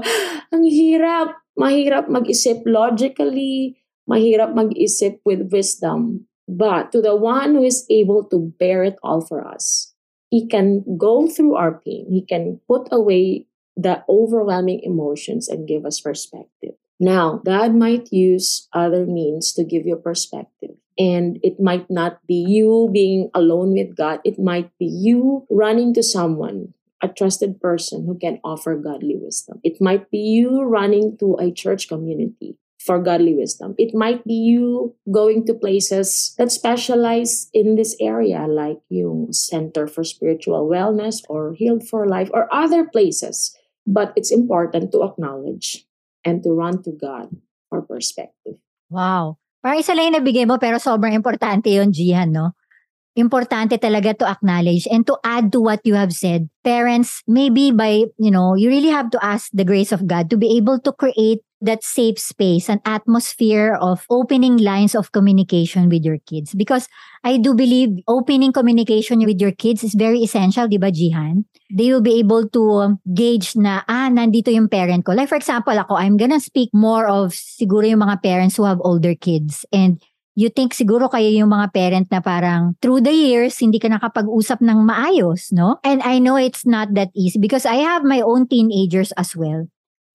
[0.54, 1.38] Ang hirap.
[1.60, 3.76] Mahirap mag-isip logically,
[4.08, 6.24] mahirap mag-isip with wisdom.
[6.48, 9.92] But to the one who is able to bear it all for us,
[10.32, 12.08] he can go through our pain.
[12.08, 16.79] He can put away the overwhelming emotions and give us perspective.
[17.00, 20.76] Now, God might use other means to give you perspective.
[20.98, 24.20] And it might not be you being alone with God.
[24.22, 29.60] It might be you running to someone, a trusted person who can offer godly wisdom.
[29.64, 33.74] It might be you running to a church community for godly wisdom.
[33.78, 39.86] It might be you going to places that specialize in this area, like yung Center
[39.86, 43.56] for Spiritual Wellness or Healed for Life or other places.
[43.86, 45.86] But it's important to acknowledge
[46.24, 47.30] and to run to God
[47.68, 48.58] for perspective.
[48.90, 49.38] Wow.
[49.60, 52.56] Parang isa lang yung nabigay mo pero sobrang importante yon Jihan, no?
[53.18, 56.48] Importante talaga to acknowledge and to add to what you have said.
[56.64, 60.38] Parents, maybe by, you know, you really have to ask the grace of God to
[60.38, 66.04] be able to create that safe space, an atmosphere of opening lines of communication with
[66.04, 66.54] your kids.
[66.54, 66.88] Because
[67.24, 71.44] I do believe opening communication with your kids is very essential, di ba, Jihan?
[71.70, 75.12] They will be able to um, gauge na, ah, nandito yung parent ko.
[75.12, 78.80] Like for example, ako, I'm gonna speak more of siguro yung mga parents who have
[78.82, 79.64] older kids.
[79.70, 80.00] And
[80.34, 84.64] you think siguro kayo yung mga parent na parang through the years, hindi ka nakapag-usap
[84.64, 85.76] ng maayos, no?
[85.84, 89.68] And I know it's not that easy because I have my own teenagers as well.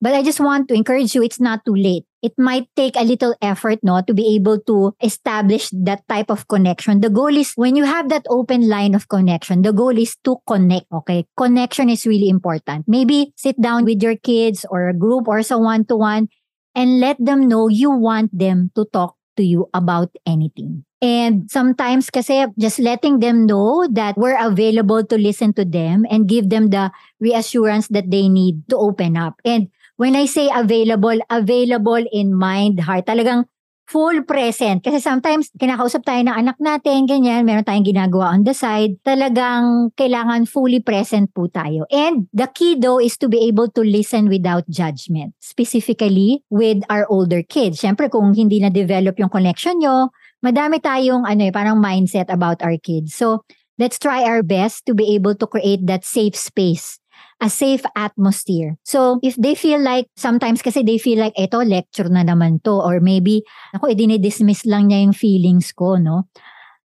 [0.06, 2.06] But I just want to encourage you, it's not too late.
[2.22, 6.46] It might take a little effort, no, to be able to establish that type of
[6.46, 7.00] connection.
[7.00, 10.36] The goal is when you have that open line of connection, the goal is to
[10.46, 11.26] connect, okay?
[11.36, 12.86] Connection is really important.
[12.86, 16.28] Maybe sit down with your kids or a group or so one to one
[16.76, 20.84] and let them know you want them to talk to you about anything.
[21.02, 26.28] And sometimes kasi just letting them know that we're available to listen to them and
[26.28, 26.90] give them the
[27.20, 29.36] reassurance that they need to open up.
[29.44, 33.48] And when I say available, available in mind, heart, talagang
[33.86, 34.82] full present.
[34.82, 38.98] Kasi sometimes, kinakausap tayo ng anak natin, ganyan, meron tayong ginagawa on the side.
[39.06, 41.86] Talagang kailangan fully present po tayo.
[41.88, 45.38] And the key though is to be able to listen without judgment.
[45.38, 47.80] Specifically with our older kids.
[47.80, 50.10] Siyempre, kung hindi na-develop yung connection nyo,
[50.42, 53.14] madami tayong ano eh, parang mindset about our kids.
[53.14, 53.46] So,
[53.78, 56.98] let's try our best to be able to create that safe space
[57.40, 58.76] a safe atmosphere.
[58.82, 62.72] So, if they feel like, sometimes kasi they feel like, eto, lecture na naman to,
[62.72, 63.44] or maybe,
[63.76, 66.28] ako, i-dismiss lang niya yung feelings ko, no?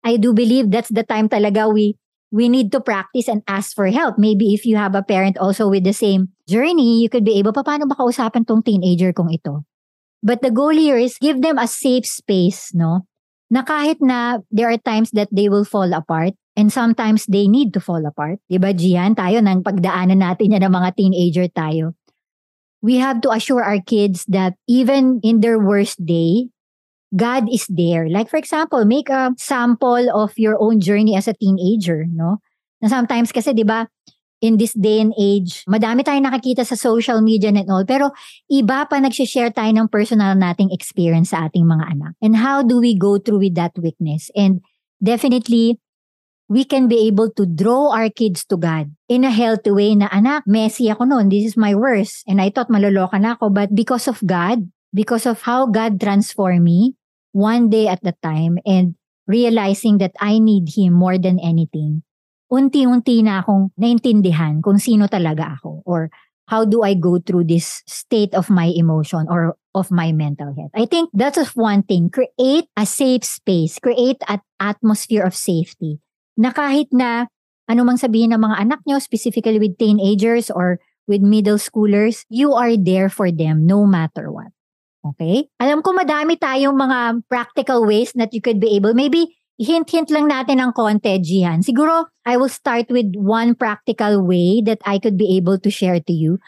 [0.03, 1.99] I do believe that's the time talaga we
[2.31, 4.17] we need to practice and ask for help.
[4.17, 7.53] Maybe if you have a parent also with the same journey, you could be able,
[7.53, 9.65] paano ba kausapan tong teenager kong ito?
[10.21, 13.07] But the goal here is give them a safe space, no?
[13.49, 17.71] Na kahit na there are times that they will fall apart, And sometimes they need
[17.71, 18.43] to fall apart.
[18.51, 19.15] Diba, Gian?
[19.15, 21.95] Tayo, nang pagdaanan natin yan ng mga teenager tayo.
[22.83, 26.51] We have to assure our kids that even in their worst day,
[27.15, 28.12] God is there.
[28.12, 32.43] Like for example, make a sample of your own journey as a teenager, no?
[32.83, 33.88] Na sometimes kasi 'di ba,
[34.39, 38.12] in this day and age, madami tayong nakakita sa social media and all, pero
[38.47, 42.13] iba pa nagsishare tayo ng personal nating experience sa ating mga anak.
[42.23, 44.32] And how do we go through with that weakness?
[44.36, 44.63] And
[45.04, 45.80] definitely,
[46.49, 50.10] we can be able to draw our kids to God in a healthy way na,
[50.10, 52.25] anak, messy ako noon, this is my worst.
[52.25, 56.65] And I thought maloloka na ako, but because of God, because of how God transformed
[56.65, 56.97] me,
[57.32, 58.97] one day at a time, and
[59.30, 62.02] realizing that I need Him more than anything,
[62.49, 66.09] unti-unti na akong naintindihan kung sino talaga ako or
[66.49, 70.73] how do I go through this state of my emotion or of my mental health.
[70.73, 72.09] I think that's one thing.
[72.09, 73.77] Create a safe space.
[73.77, 76.01] Create an atmosphere of safety.
[76.33, 77.29] Na kahit na
[77.69, 82.53] ano mang sabihin ng mga anak nyo, specifically with teenagers or with middle schoolers, you
[82.57, 84.49] are there for them no matter what.
[85.05, 85.45] Okay?
[85.62, 90.32] Alam ko madami tayong mga practical ways that you could be able, maybe hint-hint lang
[90.32, 91.60] natin ng konti, Jihan.
[91.60, 96.00] Siguro, I will start with one practical way that I could be able to share
[96.00, 96.39] to you.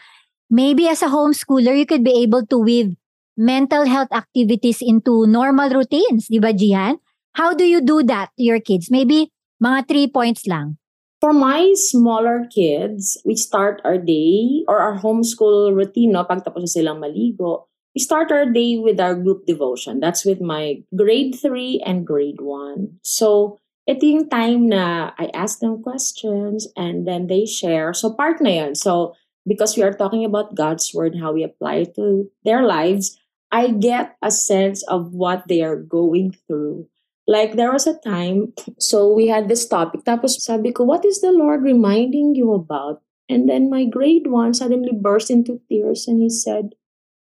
[0.48, 2.96] Maybe as a homeschooler, you could be able to weave
[3.36, 6.96] mental health activities into normal routines, di ba, Jihan?
[7.36, 8.92] How do you do that to your kids?
[8.92, 10.76] Maybe mga three points lang.
[11.22, 16.68] For my smaller kids, we start our day or our homeschool routine, no, pagtapos na
[16.68, 20.00] silang maligo, start our day with our group devotion.
[20.00, 23.00] That's with my grade 3 and grade 1.
[23.02, 27.92] So, ito yung time na I ask them questions and then they share.
[27.92, 28.74] So, part na yun.
[28.74, 29.14] So,
[29.46, 33.18] because we are talking about God's word, how we apply it to their lives,
[33.50, 36.88] I get a sense of what they are going through.
[37.26, 40.04] Like, there was a time, so we had this topic.
[40.04, 43.02] Tapos sabi ko, what is the Lord reminding you about?
[43.28, 46.74] And then my grade one suddenly burst into tears and he said,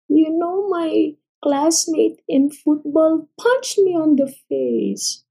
[0.09, 5.25] You know, my classmate in football punched me on the face.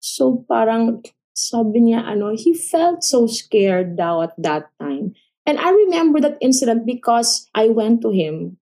[0.00, 1.02] So parang
[1.34, 5.14] sabi niya, ano, he felt so scared daw at that time.
[5.46, 8.58] And I remember that incident because I went to him.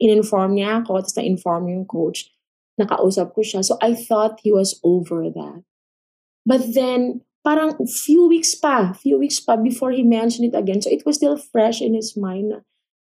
[0.00, 2.30] In-inform niya ako, tapos na-inform yung coach.
[2.78, 3.64] Nakausap ko siya.
[3.64, 5.62] So I thought he was over that.
[6.46, 10.82] But then, parang few weeks pa, few weeks pa before he mentioned it again.
[10.82, 12.52] So it was still fresh in his mind.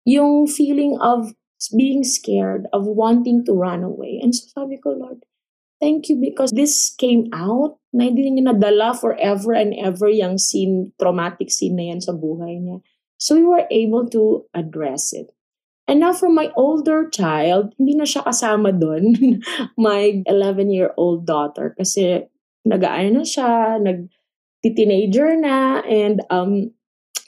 [0.06, 1.34] Yung feeling of
[1.76, 4.20] being scared, of wanting to run away.
[4.22, 5.24] And so sabi ko, Lord,
[5.80, 10.92] thank you because this came out na hindi niya nadala forever and ever yung scene,
[11.00, 12.84] traumatic scene na yan sa buhay niya.
[13.18, 15.32] So we were able to address it.
[15.88, 19.16] And now for my older child, hindi na siya kasama doon.
[19.78, 22.26] my 11-year-old daughter kasi
[22.66, 26.74] nag-aano na siya, nag-teenager na and um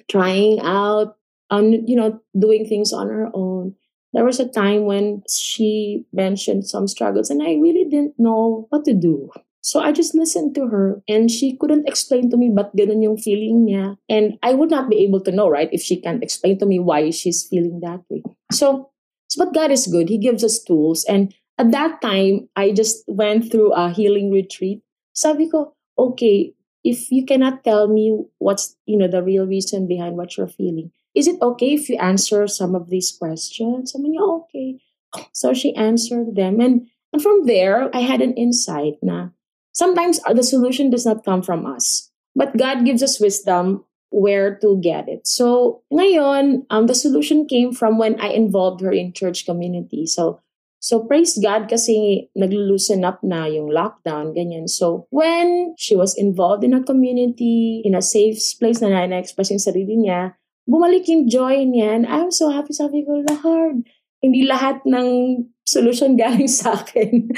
[0.10, 1.20] trying out
[1.52, 3.76] um you know doing things on her own
[4.17, 8.84] there was a time when she mentioned some struggles and I really didn't know what
[8.86, 9.30] to do.
[9.62, 13.21] So I just listened to her and she couldn't explain to me but ganun yung
[13.21, 13.95] feeling niya.
[14.10, 16.80] And I would not be able to know, right, if she can't explain to me
[16.80, 18.23] why she's feeling that way.
[18.51, 18.89] So,
[19.38, 20.10] but God is good.
[20.10, 21.06] He gives us tools.
[21.06, 24.82] And at that time, I just went through a healing retreat.
[25.13, 30.17] Sabi ko, okay, if you cannot tell me what's, you know, the real reason behind
[30.17, 33.93] what you're feeling, is it okay if you answer some of these questions?
[33.95, 34.77] I mean, yeah, okay.
[35.34, 36.62] So she answered them.
[36.62, 39.30] And, and from there, I had an insight na
[39.73, 42.12] sometimes the solution does not come from us.
[42.36, 45.25] But God gives us wisdom where to get it.
[45.25, 50.06] So ngayon, um, the solution came from when I involved her in church community.
[50.06, 50.39] So
[50.77, 54.69] So praise God kasi naglo-loosen up na yung lockdown, ganyan.
[54.69, 59.60] So when she was involved in a community, in a safe place na na-express yung
[59.60, 62.03] sarili niya, bumalik yung joy niyan.
[62.06, 62.75] I'm so happy.
[62.75, 63.88] Sabi ko, Lord,
[64.19, 67.32] hindi lahat ng solution galing sa akin.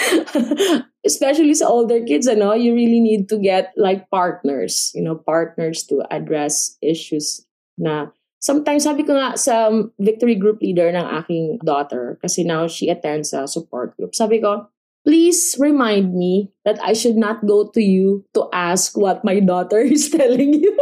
[1.07, 5.85] Especially sa older kids, ano, you really need to get like partners, you know, partners
[5.87, 7.45] to address issues
[7.79, 8.11] na
[8.43, 13.31] sometimes sabi ko nga sa victory group leader ng aking daughter kasi now she attends
[13.31, 14.11] a support group.
[14.11, 14.67] Sabi ko,
[15.07, 19.79] please remind me that I should not go to you to ask what my daughter
[19.79, 20.75] is telling you.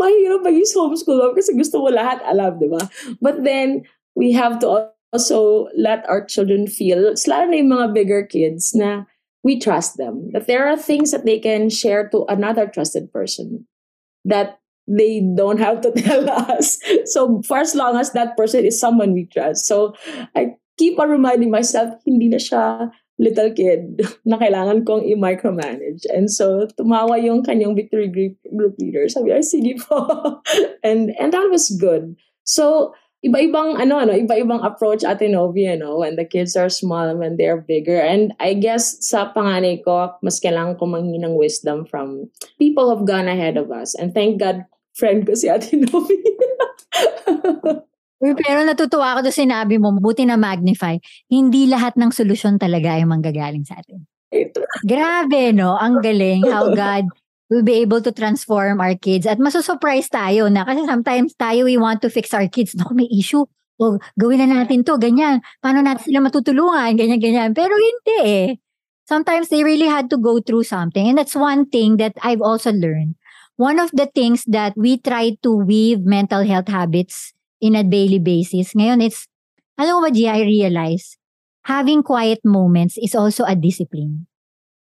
[0.00, 2.82] Mahirap mag-use homeschool mom kasi gusto mo lahat alam, di ba?
[3.20, 8.22] But then, we have to also let our children feel, lalo na yung mga bigger
[8.24, 9.04] kids, na
[9.44, 10.30] we trust them.
[10.32, 13.66] That there are things that they can share to another trusted person
[14.24, 16.78] that they don't have to tell us.
[17.06, 19.66] So for as long as that person is someone we trust.
[19.66, 19.94] So
[20.34, 22.90] I keep on reminding myself, hindi na siya
[23.22, 26.02] little kid na kailangan kong i-micromanage.
[26.10, 29.06] And so, tumawa yung kanyang victory group, group leader.
[29.06, 30.02] Sabi, ay, sige po.
[30.86, 32.18] and, and that was good.
[32.42, 32.90] So,
[33.22, 37.38] iba-ibang ano ano, iba-ibang approach Ate Novi, ano, when the kids are small and when
[37.38, 38.02] they're bigger.
[38.02, 42.26] And I guess sa panganay ko, mas kailangan ko manghingi ng wisdom from
[42.58, 43.94] people who've gone ahead of us.
[43.94, 44.66] And thank God,
[44.98, 46.18] friend ko si Ate Novi.
[48.22, 50.94] Uy, pero natutuwa ako doon sinabi mo, buti na magnify,
[51.26, 54.06] hindi lahat ng solusyon talaga ay manggagaling sa atin.
[54.30, 54.62] Ito.
[54.86, 55.74] Grabe, no?
[55.74, 57.10] Ang galing how God
[57.50, 59.26] will be able to transform our kids.
[59.26, 62.78] At masusurprise tayo na kasi sometimes tayo we want to fix our kids.
[62.78, 63.42] Naku, may issue.
[63.82, 65.42] O, gawin na natin to, ganyan.
[65.58, 66.94] Paano natin sila matutulungan?
[66.94, 67.50] Ganyan, ganyan.
[67.50, 68.48] Pero hindi eh.
[69.02, 71.10] Sometimes they really had to go through something.
[71.10, 73.18] And that's one thing that I've also learned.
[73.58, 78.18] One of the things that we try to weave mental health habits in a daily
[78.18, 78.74] basis.
[78.74, 79.30] Ngayon, it's,
[79.78, 81.14] alam mo ba, Gia, I realize,
[81.64, 84.26] having quiet moments is also a discipline.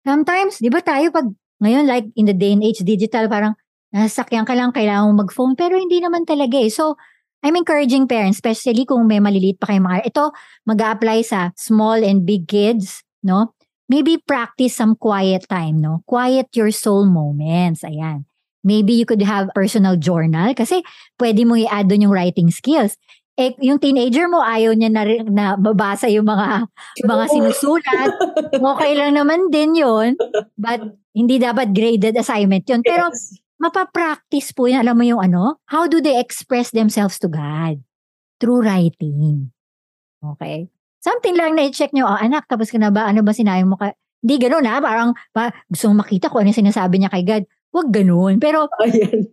[0.03, 1.31] Sometimes, di ba tayo pag,
[1.63, 3.55] ngayon like in the day and age, digital, parang
[3.95, 6.69] nasasakyan ka lang, kailangan mo mag-phone, pero hindi naman talaga eh.
[6.69, 6.99] So,
[7.47, 10.35] I'm encouraging parents, especially kung may maliliit pa kayong mga, ito,
[10.67, 13.55] mag apply sa small and big kids, no?
[13.87, 16.01] Maybe practice some quiet time, no?
[16.09, 18.25] Quiet your soul moments, ayan.
[18.65, 20.81] Maybe you could have personal journal kasi
[21.21, 22.97] pwede mo i-add doon yung writing skills.
[23.35, 26.71] Eh, yung teenager mo, ayaw niya na, na mabasa yung mga,
[27.03, 28.11] mga sinusulat.
[28.75, 30.15] Okay lang naman din yun.
[30.55, 30.81] But
[31.13, 32.81] hindi dapat graded assignment yun.
[32.81, 33.37] Pero Yes.
[33.59, 34.81] mapapractice po yun.
[34.81, 35.59] Alam mo yung ano?
[35.67, 37.83] How do they express themselves to God?
[38.39, 39.51] Through writing.
[40.23, 40.71] Okay?
[41.03, 43.05] Something lang na i-check nyo, oh, anak, tapos ka na ba?
[43.11, 43.77] Ano ba sinabi mo?
[43.77, 43.93] Ka?
[44.25, 44.81] Hindi ganun ha.
[44.81, 47.45] Parang pa, gusto mong makita ko ano yung sinasabi niya kay God.
[47.75, 48.39] Huwag ganun.
[48.39, 49.27] Pero Ayan.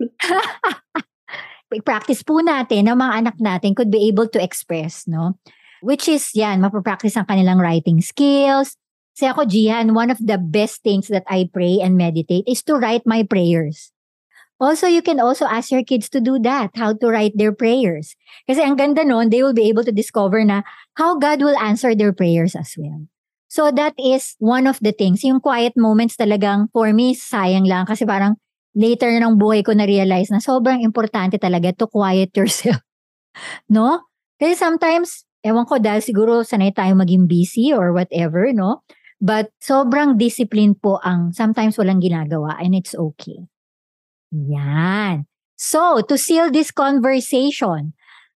[1.85, 5.39] practice po natin na mga anak natin could be able to express, no?
[5.79, 8.75] Which is, yan, mapapractice ang kanilang writing skills.
[9.15, 12.75] Kasi ako, Jihan, one of the best things that I pray and meditate is to
[12.75, 13.93] write my prayers.
[14.61, 18.13] Also, you can also ask your kids to do that, how to write their prayers.
[18.45, 20.61] Kasi ang ganda nun, they will be able to discover na
[21.01, 23.09] how God will answer their prayers as well.
[23.51, 25.27] So that is one of the things.
[25.27, 27.83] Yung quiet moments talagang, for me, sayang lang.
[27.83, 28.39] Kasi parang
[28.71, 32.79] later ng buhay ko na-realize na sobrang importante talaga to quiet yourself.
[33.67, 34.07] no?
[34.39, 38.87] Kasi sometimes, ewan ko dahil siguro sanay tayo maging busy or whatever, no?
[39.19, 43.51] But sobrang discipline po ang sometimes walang ginagawa and it's okay.
[44.31, 45.27] Yan.
[45.59, 47.93] So, to seal this conversation,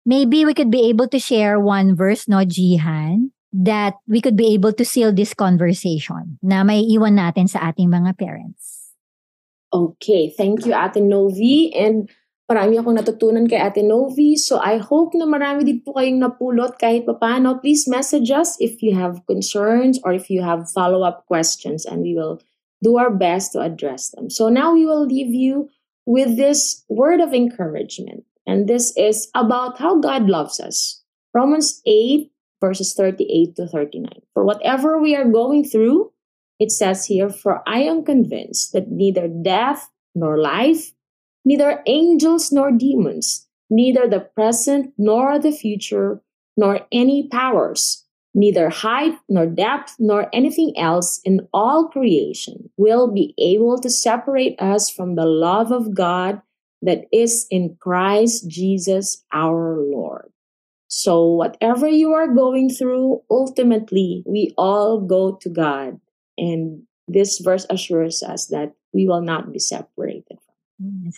[0.09, 4.53] maybe we could be able to share one verse, no, Jihan, that we could be
[4.53, 8.91] able to seal this conversation na may iwan natin sa ating mga parents.
[9.69, 12.09] Okay, thank you Ate Novi and
[12.49, 14.37] marami akong natutunan kay Ate Novi.
[14.37, 17.61] So I hope na marami din po kayong napulot kahit papano.
[17.61, 22.17] Please message us if you have concerns or if you have follow-up questions and we
[22.17, 22.41] will
[22.81, 24.29] do our best to address them.
[24.29, 25.69] So now we will leave you
[26.05, 28.25] with this word of encouragement.
[28.45, 31.01] And this is about how God loves us.
[31.33, 32.32] Romans 8
[32.63, 34.09] verses 38 to 39.
[34.33, 36.13] For whatever we are going through,
[36.59, 40.93] it says here, For I am convinced that neither death nor life,
[41.43, 46.21] neither angels nor demons, neither the present nor the future,
[46.55, 53.33] nor any powers, neither height nor depth nor anything else in all creation will be
[53.37, 56.41] able to separate us from the love of God
[56.81, 60.32] that is in Christ Jesus our Lord.
[60.93, 65.97] So, whatever you are going through, ultimately, we all go to God.
[66.37, 70.37] And this verse assures us that we will not be separated.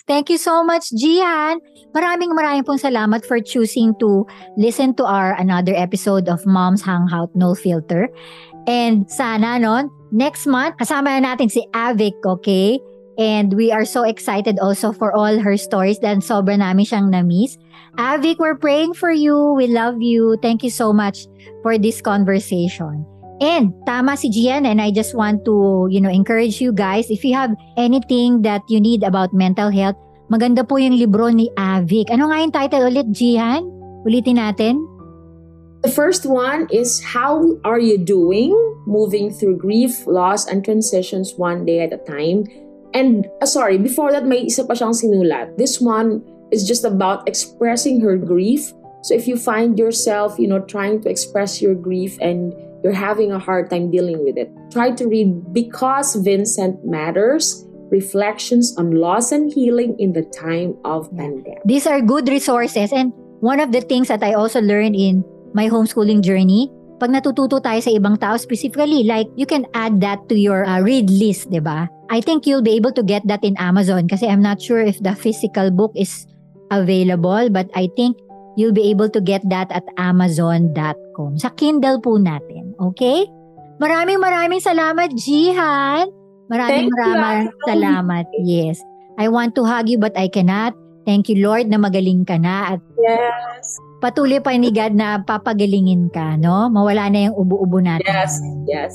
[0.07, 1.59] Thank you so much, Gian.
[1.91, 4.23] Maraming maraming pong salamat for choosing to
[4.55, 8.07] listen to our another episode of Mom's Hangout No Filter.
[8.71, 12.79] And sana, no, next month, kasama na natin si Avic, okay?
[13.17, 17.55] And we are so excited also for all her stories dahil sobra namin siyang na-miss.
[17.95, 19.55] Avic, we're praying for you.
[19.55, 20.35] We love you.
[20.43, 21.31] Thank you so much
[21.63, 23.07] for this conversation.
[23.39, 27.23] And tama si Gian and I just want to, you know, encourage you guys if
[27.23, 29.95] you have anything that you need about mental health,
[30.31, 32.11] maganda po yung libro ni Avic.
[32.11, 33.67] Ano nga yung title ulit, Gian?
[34.07, 34.83] Ulitin natin.
[35.83, 38.55] The first one is How Are You Doing?
[38.87, 42.47] Moving Through Grief, Loss, and Transitions One Day at a Time.
[42.95, 45.59] And, uh, sorry, before that, may isa pa siyang sinulat.
[45.59, 46.23] This one
[46.55, 48.71] is just about expressing her grief.
[49.03, 53.35] So if you find yourself, you know, trying to express your grief and you're having
[53.35, 59.31] a hard time dealing with it, try to read Because Vincent Matters Reflections on Loss
[59.35, 61.61] and Healing in the Time of Pandemic.
[61.65, 65.21] These are good resources and one of the things that I also learned in
[65.53, 70.23] my homeschooling journey, pag natututo tayo sa ibang tao specifically, like you can add that
[70.31, 71.87] to your uh, read list, di ba?
[72.07, 75.01] I think you'll be able to get that in Amazon kasi I'm not sure if
[75.01, 76.29] the physical book is
[76.69, 78.17] available but I think
[78.55, 81.37] you'll be able to get that at amazon.com.
[81.37, 82.77] Sa Kindle po natin.
[82.79, 83.27] Okay?
[83.81, 86.07] Maraming maraming salamat, Jihan.
[86.47, 87.67] Maraming Thank you, maraming Ate.
[87.67, 88.25] salamat.
[88.45, 88.77] Yes.
[89.17, 90.77] I want to hug you but I cannot.
[91.05, 93.77] Thank you, Lord, na magaling ka na at Yes.
[94.01, 96.65] patuloy pa ni God na papagalingin ka, no?
[96.69, 98.05] Mawala na yung ubo-ubo natin.
[98.05, 98.41] Yes.
[98.65, 98.93] Yes.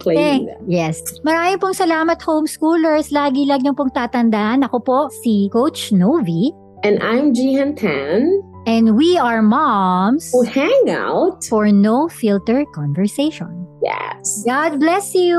[0.00, 0.14] Okay.
[0.46, 0.62] That.
[0.66, 1.02] Yes.
[1.26, 3.10] Maraming pong salamat, homeschoolers.
[3.10, 4.62] Lagi lang niyong pong tatandaan.
[4.62, 6.54] Ako po si Coach Novi.
[6.86, 8.30] And I'm Jihan Tan
[8.66, 11.42] And we are moms who hang out.
[11.46, 13.66] for No Filter Conversation.
[13.82, 14.42] Yes.
[14.42, 15.38] God bless you.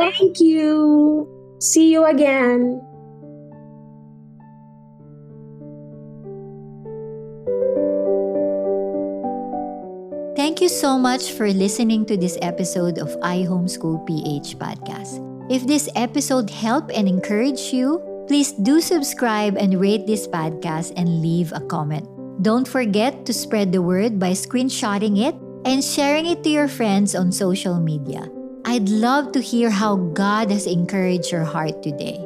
[0.00, 1.24] Thank you.
[1.60, 2.76] See you again.
[10.66, 15.22] You so much for listening to this episode of I Homeschool PH podcast.
[15.46, 21.22] If this episode helped and encouraged you, please do subscribe and rate this podcast and
[21.22, 22.10] leave a comment.
[22.42, 27.14] Don't forget to spread the word by screenshotting it and sharing it to your friends
[27.14, 28.26] on social media.
[28.64, 32.18] I'd love to hear how God has encouraged your heart today.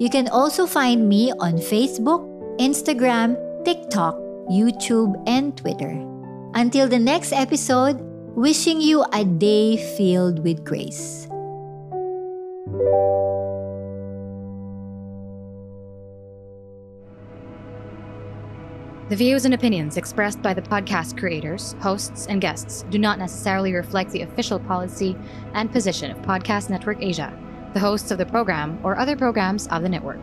[0.00, 2.24] You can also find me on Facebook,
[2.56, 3.36] Instagram,
[3.68, 4.16] TikTok,
[4.48, 6.11] YouTube, and Twitter.
[6.54, 7.98] Until the next episode,
[8.36, 11.26] wishing you a day filled with grace.
[19.08, 23.72] The views and opinions expressed by the podcast creators, hosts, and guests do not necessarily
[23.72, 25.16] reflect the official policy
[25.54, 27.32] and position of Podcast Network Asia,
[27.72, 30.22] the hosts of the program, or other programs of the network.